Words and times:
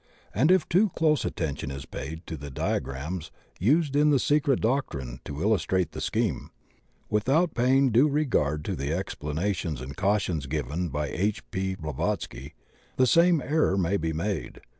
And 0.33 0.49
if 0.49 0.67
too 0.67 0.89
close 0.95 1.25
attention 1.25 1.69
is 1.69 1.85
paid 1.85 2.25
to 2.25 2.35
the 2.35 2.49
diagrams 2.49 3.29
used 3.59 3.95
in 3.95 4.09
the 4.09 4.17
Secret 4.17 4.59
Doctrine 4.59 5.19
to 5.25 5.43
illustrate 5.43 5.91
the 5.91 6.01
scheme, 6.01 6.49
without 7.07 7.53
paying 7.53 7.91
due 7.91 8.07
regard 8.09 8.65
to 8.65 8.75
the 8.75 8.91
explanations 8.93 9.79
and 9.79 9.95
cautions 9.95 10.47
given 10.47 10.89
by 10.89 11.09
H. 11.09 11.43
P. 11.51 11.75
Blavatsky, 11.75 12.55
the 12.95 13.05
same 13.05 13.41
error 13.45 13.77
may 13.77 13.95
be 13.95 14.11
made. 14.11 14.61